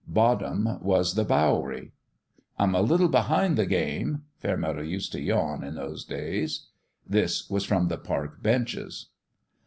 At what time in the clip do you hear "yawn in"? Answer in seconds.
5.21-5.75